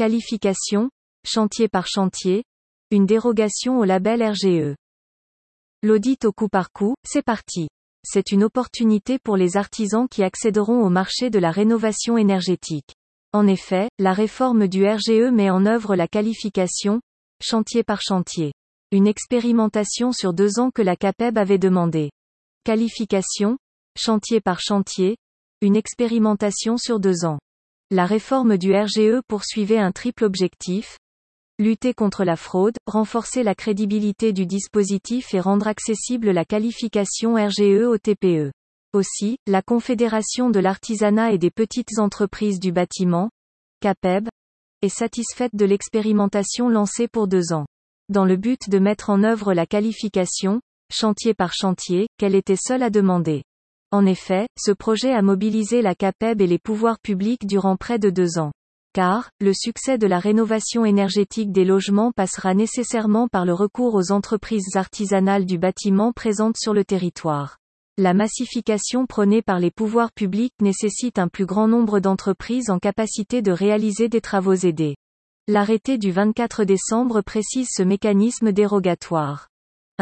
[0.00, 0.88] Qualification,
[1.26, 2.44] chantier par chantier,
[2.90, 4.74] une dérogation au label RGE.
[5.82, 7.68] L'audit au coup par coup, c'est parti.
[8.02, 12.94] C'est une opportunité pour les artisans qui accéderont au marché de la rénovation énergétique.
[13.34, 17.02] En effet, la réforme du RGE met en œuvre la qualification,
[17.42, 18.54] chantier par chantier.
[18.92, 22.10] Une expérimentation sur deux ans que la CAPEB avait demandé.
[22.64, 23.58] Qualification,
[23.98, 25.18] chantier par chantier,
[25.60, 27.38] une expérimentation sur deux ans.
[27.92, 30.96] La réforme du RGE poursuivait un triple objectif,
[31.58, 37.82] lutter contre la fraude, renforcer la crédibilité du dispositif et rendre accessible la qualification RGE
[37.82, 38.52] au TPE.
[38.92, 43.28] Aussi, la Confédération de l'artisanat et des petites entreprises du bâtiment,
[43.80, 44.28] CAPEB,
[44.82, 47.66] est satisfaite de l'expérimentation lancée pour deux ans.
[48.08, 50.60] Dans le but de mettre en œuvre la qualification,
[50.92, 53.42] chantier par chantier, qu'elle était seule à demander.
[53.92, 58.08] En effet, ce projet a mobilisé la CAPEB et les pouvoirs publics durant près de
[58.08, 58.52] deux ans.
[58.92, 64.12] Car, le succès de la rénovation énergétique des logements passera nécessairement par le recours aux
[64.12, 67.58] entreprises artisanales du bâtiment présentes sur le territoire.
[67.98, 73.42] La massification prônée par les pouvoirs publics nécessite un plus grand nombre d'entreprises en capacité
[73.42, 74.96] de réaliser des travaux aidés.
[75.48, 79.49] L'arrêté du 24 décembre précise ce mécanisme dérogatoire.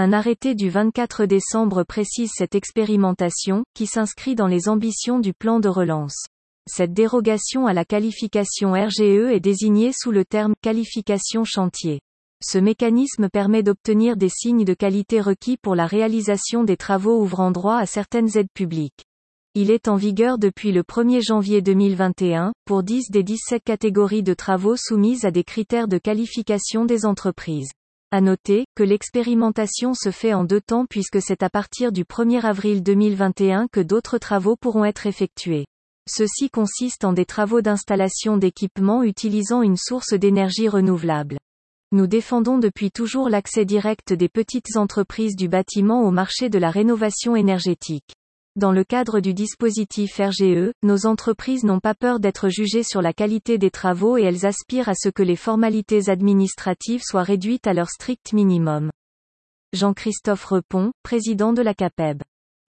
[0.00, 5.58] Un arrêté du 24 décembre précise cette expérimentation, qui s'inscrit dans les ambitions du plan
[5.58, 6.27] de relance.
[6.68, 11.98] Cette dérogation à la qualification RGE est désignée sous le terme qualification chantier.
[12.41, 17.50] Ce mécanisme permet d'obtenir des signes de qualité requis pour la réalisation des travaux ouvrant
[17.50, 19.04] droit à certaines aides publiques.
[19.56, 24.34] Il est en vigueur depuis le 1er janvier 2021, pour 10 des 17 catégories de
[24.34, 27.72] travaux soumises à des critères de qualification des entreprises.
[28.11, 32.41] À noter, que l'expérimentation se fait en deux temps puisque c'est à partir du 1er
[32.41, 35.67] avril 2021 que d'autres travaux pourront être effectués.
[36.09, 41.37] Ceci consiste en des travaux d'installation d'équipements utilisant une source d'énergie renouvelable.
[41.92, 46.70] Nous défendons depuis toujours l'accès direct des petites entreprises du bâtiment au marché de la
[46.70, 48.15] rénovation énergétique.
[48.58, 53.12] Dans le cadre du dispositif RGE, nos entreprises n'ont pas peur d'être jugées sur la
[53.12, 57.72] qualité des travaux et elles aspirent à ce que les formalités administratives soient réduites à
[57.72, 58.91] leur strict minimum.
[59.74, 62.24] Jean-Christophe Repon, président de la CAPEB.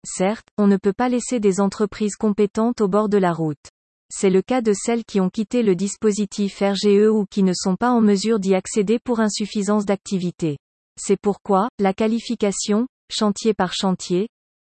[0.05, 3.69] Certes, on ne peut pas laisser des entreprises compétentes au bord de la route.
[4.11, 7.77] C'est le cas de celles qui ont quitté le dispositif RGE ou qui ne sont
[7.77, 10.57] pas en mesure d'y accéder pour insuffisance d'activité.
[10.99, 14.27] C'est pourquoi, la qualification, chantier par chantier,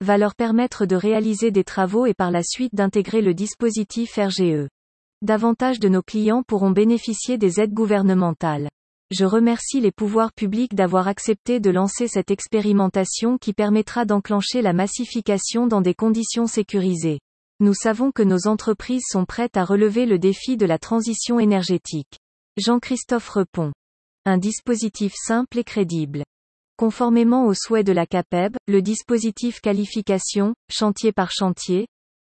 [0.01, 4.67] va leur permettre de réaliser des travaux et par la suite d'intégrer le dispositif RGE.
[5.21, 8.69] Davantage de nos clients pourront bénéficier des aides gouvernementales.
[9.11, 14.73] Je remercie les pouvoirs publics d'avoir accepté de lancer cette expérimentation qui permettra d'enclencher la
[14.73, 17.19] massification dans des conditions sécurisées.
[17.59, 22.17] Nous savons que nos entreprises sont prêtes à relever le défi de la transition énergétique.
[22.57, 23.71] Jean-Christophe Repon.
[24.25, 26.23] Un dispositif simple et crédible.
[26.81, 31.85] Conformément aux souhaits de la CAPEB, le dispositif qualification, chantier par chantier,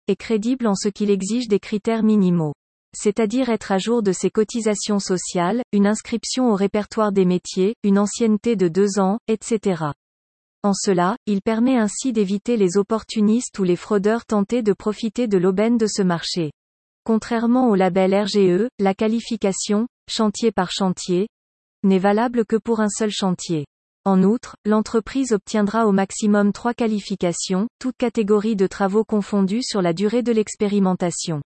[0.08, 2.54] est crédible en ce qu'il exige des critères minimaux.
[2.96, 7.98] C'est-à-dire être à jour de ses cotisations sociales, une inscription au répertoire des métiers, une
[7.98, 9.82] ancienneté de deux ans, etc.
[10.62, 15.40] En cela, il permet ainsi d'éviter les opportunistes ou les fraudeurs tentés de profiter de
[15.40, 16.52] l'aubaine de ce marché.
[17.04, 21.30] Contrairement au label RGE, la qualification, chantier par chantier,
[21.82, 23.66] n'est valable que pour un seul chantier.
[24.06, 29.94] En outre, l'entreprise obtiendra au maximum trois qualifications, toutes catégories de travaux confondus sur la
[29.94, 31.42] durée de l'expérimentation.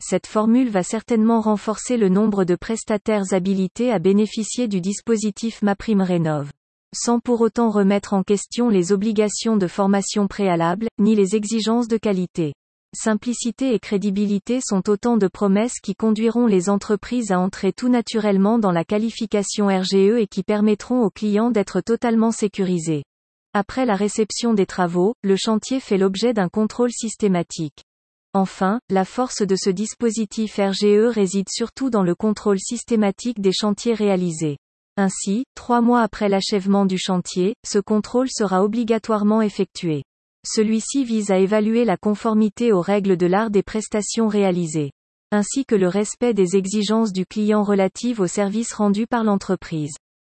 [0.00, 6.50] Cette formule va certainement renforcer le nombre de prestataires habilités à bénéficier du dispositif MaPrimeRénov
[6.94, 11.96] sans pour autant remettre en question les obligations de formation préalable, ni les exigences de
[11.96, 12.52] qualité.
[12.94, 18.58] Simplicité et crédibilité sont autant de promesses qui conduiront les entreprises à entrer tout naturellement
[18.58, 23.02] dans la qualification RGE et qui permettront aux clients d'être totalement sécurisés.
[23.54, 27.82] Après la réception des travaux, le chantier fait l'objet d'un contrôle systématique.
[28.34, 33.94] Enfin, la force de ce dispositif RGE réside surtout dans le contrôle systématique des chantiers
[33.94, 34.58] réalisés.
[34.98, 40.02] Ainsi, trois mois après l'achèvement du chantier, ce contrôle sera obligatoirement effectué.
[40.44, 44.90] Celui-ci vise à évaluer la conformité aux règles de l'art des prestations réalisées,
[45.30, 49.94] ainsi que le respect des exigences du client relatives aux services rendus par l'entreprise.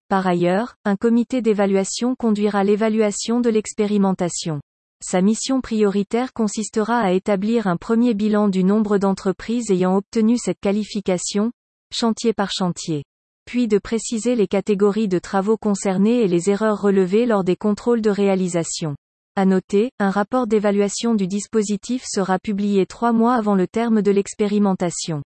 [0.09, 4.61] Par ailleurs, un comité d'évaluation conduira l'évaluation de l'expérimentation.
[5.05, 10.61] Sa mission prioritaire consistera à établir un premier bilan du nombre d'entreprises ayant obtenu cette
[10.61, 11.53] qualification,
[11.93, 13.05] chantier par chantier
[13.45, 18.01] puis de préciser les catégories de travaux concernés et les erreurs relevées lors des contrôles
[18.01, 18.95] de réalisation.
[19.35, 24.11] À noter, un rapport d'évaluation du dispositif sera publié trois mois avant le terme de
[24.11, 25.23] l'expérimentation.